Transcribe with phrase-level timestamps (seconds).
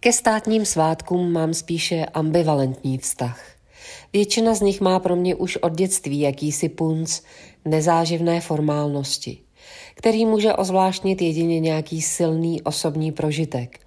[0.00, 3.40] Ke státním svátkům mám spíše ambivalentní vztah.
[4.12, 7.20] Většina z nich má pro mě už od dětství jakýsi punc
[7.64, 9.38] nezáživné formálnosti,
[9.94, 13.80] který může ozvláštnit jedině nějaký silný osobní prožitek.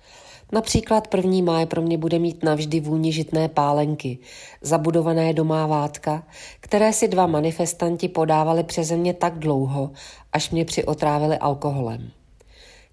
[0.52, 4.18] Například první máj pro mě bude mít navždy vůni žitné pálenky,
[4.62, 6.28] zabudované domá vátka,
[6.60, 9.92] které si dva manifestanti podávali přeze mě tak dlouho,
[10.34, 12.12] až mě přiotrávili alkoholem.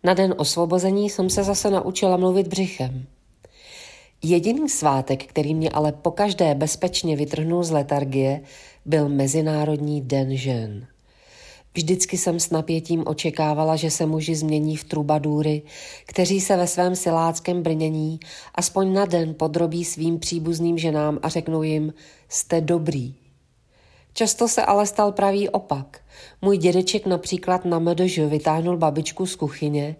[0.05, 3.07] Na den osvobození jsem se zase naučila mluvit břichem.
[4.23, 8.41] Jediný svátek, který mě ale pokaždé bezpečně vytrhnul z letargie,
[8.85, 10.87] byl Mezinárodní den žen.
[11.75, 15.63] Vždycky jsem s napětím očekávala, že se muži změní v trubadůry,
[16.07, 18.21] kteří se ve svém siláckém brnění
[18.55, 21.95] aspoň na den podrobí svým příbuzným ženám a řeknou jim,
[22.29, 23.15] jste dobrý,
[24.19, 26.01] Často se ale stal pravý opak.
[26.43, 29.97] Můj dědeček například na MDŽ vytáhnul babičku z kuchyně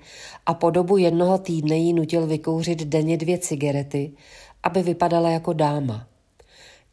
[0.47, 4.13] a po dobu jednoho týdne jí nutil vykouřit denně dvě cigarety,
[4.63, 6.07] aby vypadala jako dáma.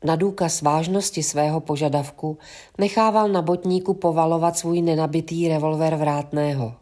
[0.03, 2.37] Na důkaz vážnosti svého požadavku
[2.77, 6.73] nechával na botníku povalovat svůj nenabitý revolver vrátného.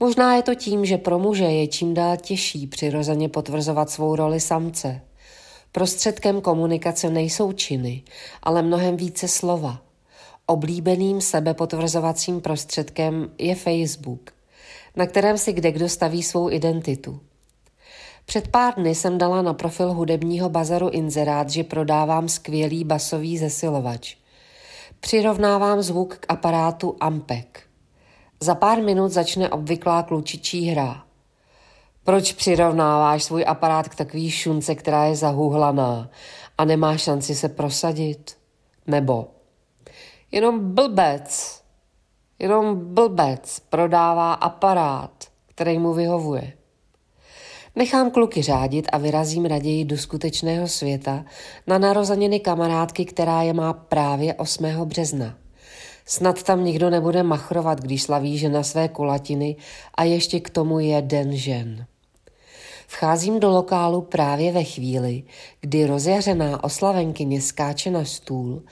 [0.00, 4.40] Možná je to tím, že pro muže je čím dál těžší přirozeně potvrzovat svou roli
[4.40, 5.00] samce–
[5.72, 8.02] Prostředkem komunikace nejsou činy,
[8.42, 9.82] ale mnohem více slova.
[10.46, 14.30] Oblíbeným sebepotvrzovacím prostředkem je Facebook,
[14.96, 17.20] na kterém si kde kdo staví svou identitu.
[18.24, 24.16] Před pár dny jsem dala na profil hudebního bazaru inzerát, že prodávám skvělý basový zesilovač.
[25.00, 27.62] Přirovnávám zvuk k aparátu Ampek.
[28.40, 31.04] Za pár minut začne obvyklá klučičí hra–
[32.08, 36.10] proč přirovnáváš svůj aparát k takový šunce, která je zahuhlaná
[36.58, 38.36] a nemá šanci se prosadit?
[38.86, 39.28] Nebo
[40.32, 41.60] jenom blbec,
[42.38, 46.52] jenom blbec prodává aparát, který mu vyhovuje.
[47.76, 51.24] Nechám kluky řádit a vyrazím raději do skutečného světa
[51.66, 54.64] na narozeniny kamarádky, která je má právě 8.
[54.84, 55.34] března.
[56.06, 59.56] Snad tam nikdo nebude machrovat, když slaví žena své kulatiny
[59.94, 61.86] a ještě k tomu je den žen.
[62.90, 65.22] Vcházím do lokálu právě ve chvíli,
[65.60, 68.62] kdy rozjařená oslavenkyně skáče na stůl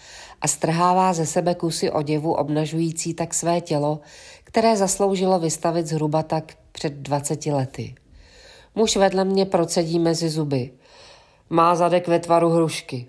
[0.40, 4.00] a strhává ze sebe kusy oděvu obnažující tak své tělo,
[4.44, 7.94] které zasloužilo vystavit zhruba tak před 20 lety.
[8.74, 10.70] Muž vedle mě procedí mezi zuby.
[11.50, 13.06] Má zadek ve tvaru hrušky.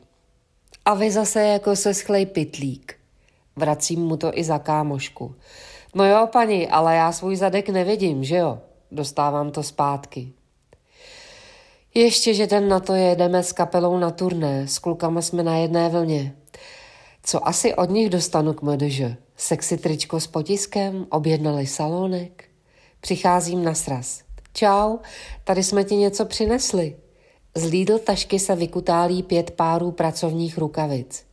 [0.85, 2.95] A vy zase jako se schlej pitlík.
[3.55, 5.35] Vracím mu to i za kámošku.
[5.95, 8.59] No jo, paní, ale já svůj zadek nevidím, že jo?
[8.91, 10.33] Dostávám to zpátky.
[11.93, 15.89] Ještě, že den na to jedeme s kapelou na turné, s klukama jsme na jedné
[15.89, 16.35] vlně.
[17.23, 19.01] Co asi od nich dostanu k MDŽ?
[19.37, 21.05] Sexy tričko s potiskem?
[21.09, 22.43] Objednali salónek?
[23.01, 24.21] Přicházím na sraz.
[24.53, 24.97] Čau,
[25.43, 26.95] tady jsme ti něco přinesli.
[27.55, 31.25] Z Lidl tašky se vykutálí pět párů pracovních rukavic.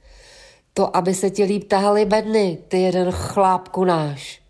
[0.74, 4.43] To, aby se ti líp tahali bedny, ty jeden chlápku náš.